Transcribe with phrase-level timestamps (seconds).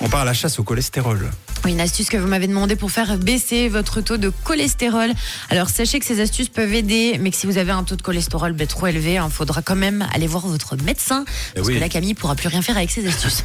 [0.00, 1.30] On part à la chasse au cholestérol.
[1.64, 5.10] Oui, une astuce que vous m'avez demandé pour faire baisser votre taux de cholestérol.
[5.48, 8.02] Alors sachez que ces astuces peuvent aider, mais que si vous avez un taux de
[8.02, 11.24] cholestérol ben, trop élevé, il faudra quand même aller voir votre médecin.
[11.54, 11.74] Parce oui.
[11.74, 13.42] que la Camille pourra plus rien faire avec ces astuces.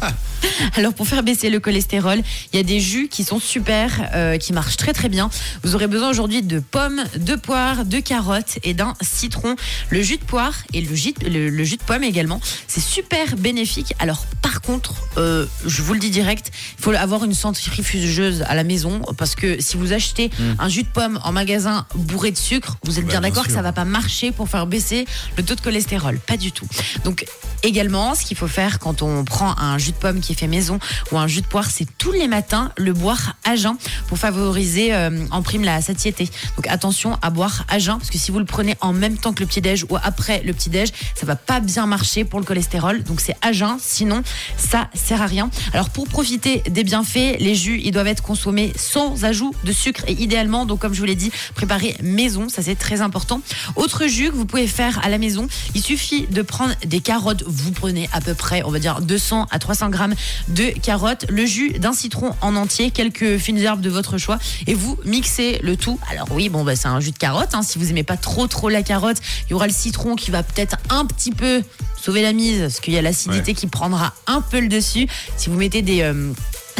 [0.76, 2.20] Alors pour faire baisser le cholestérol,
[2.52, 5.30] il y a des jus qui sont super, euh, qui marchent très très bien.
[5.64, 9.56] Vous aurez besoin aujourd'hui de pommes, de poires, de carottes et d'un citron.
[9.88, 13.36] Le jus de poire et le jus, le, le jus de pomme également, c'est super
[13.36, 13.94] bénéfique.
[13.98, 14.26] Alors
[14.60, 18.62] par contre, euh, je vous le dis direct, il faut avoir une centrifugeuse à la
[18.62, 22.76] maison parce que si vous achetez un jus de pomme en magasin bourré de sucre,
[22.84, 25.06] vous êtes Bah, bien d'accord que ça va pas marcher pour faire baisser
[25.38, 26.66] le taux de cholestérol, pas du tout.
[27.04, 27.24] Donc
[27.62, 30.46] également, ce qu'il faut faire quand on prend un jus de pomme qui est fait
[30.46, 30.78] maison
[31.10, 33.76] ou un jus de poire, c'est tous les matins le boire à jeun
[34.08, 36.28] pour favoriser euh, en prime la satiété.
[36.56, 39.32] Donc attention à boire à jeun parce que si vous le prenez en même temps
[39.32, 42.40] que le petit déj ou après le petit déj, ça va pas bien marcher pour
[42.40, 43.02] le cholestérol.
[43.04, 44.22] Donc c'est à jeun, sinon
[44.56, 45.50] ça sert à rien.
[45.72, 50.02] Alors pour profiter des bienfaits, les jus ils doivent être consommés sans ajout de sucre
[50.06, 53.40] et idéalement donc comme je vous l'ai dit, préparés maison, ça c'est très important.
[53.76, 57.44] Autre jus que vous pouvez faire à la maison, il suffit de prendre des carottes,
[57.46, 60.14] vous prenez à peu près, on va dire 200 à 300 grammes
[60.48, 64.74] de carottes, le jus d'un citron en entier, quelques fines herbes de votre choix et
[64.74, 65.98] vous mixez le tout.
[66.10, 67.62] Alors oui, bon bah c'est un jus de carotte, hein.
[67.62, 70.42] si vous aimez pas trop trop la carotte, il y aura le citron qui va
[70.42, 71.62] peut-être un petit peu
[72.00, 73.54] sauver la mise parce qu'il y a l'acidité Ouais.
[73.54, 75.06] qui prendra un peu le dessus.
[75.36, 76.32] Si vous mettez des euh,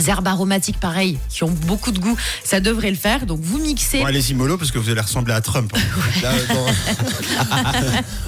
[0.09, 3.27] herbes aromatiques pareil qui ont beaucoup de goût, ça devrait le faire.
[3.27, 3.99] Donc vous mixez.
[4.01, 5.73] Bon, allez-y mollo parce que vous allez ressembler à Trump.
[6.23, 6.33] Là,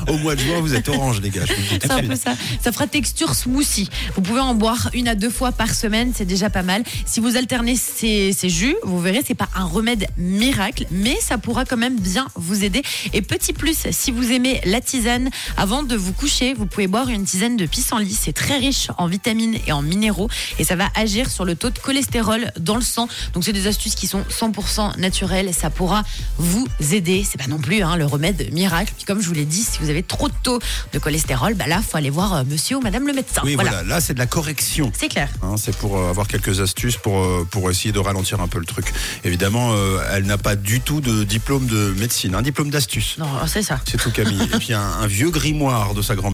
[0.06, 1.42] dans- Au mois de juin, vous êtes orange, les gars.
[1.80, 2.14] C'est un peu.
[2.16, 3.88] Ça fera texture smoothie.
[4.14, 6.82] Vous pouvez en boire une à deux fois par semaine, c'est déjà pas mal.
[7.06, 11.38] Si vous alternez ces, ces jus, vous verrez, c'est pas un remède miracle, mais ça
[11.38, 12.82] pourra quand même bien vous aider.
[13.12, 17.08] Et petit plus, si vous aimez la tisane, avant de vous coucher, vous pouvez boire
[17.08, 18.16] une tisane de pissenlit.
[18.18, 20.28] C'est très riche en vitamines et en minéraux
[20.58, 23.06] et ça va agir sur le taux de cholestérol dans le sang.
[23.34, 25.54] Donc c'est des astuces qui sont 100% naturelles.
[25.54, 26.02] Ça pourra
[26.38, 27.24] vous aider.
[27.28, 28.92] C'est pas non plus hein, le remède miracle.
[28.96, 30.58] Puis comme je vous l'ai dit, si vous avez trop de taux
[30.92, 33.42] de cholestérol, bah là, faut aller voir euh, monsieur ou madame le médecin.
[33.44, 33.70] Oui, voilà.
[33.70, 33.86] voilà.
[33.86, 34.90] Là, c'est de la correction.
[34.98, 35.28] C'est clair.
[35.42, 38.58] Hein, c'est pour euh, avoir quelques astuces pour, euh, pour essayer de ralentir un peu
[38.58, 38.92] le truc.
[39.22, 39.72] Évidemment,
[40.10, 43.16] elle n'a pas du tout de diplôme de médecine, un diplôme d'astuce.
[43.18, 43.80] Non, c'est ça.
[43.88, 44.42] C'est tout Camille.
[44.52, 46.30] Et puis un, un vieux grimoire de sa grand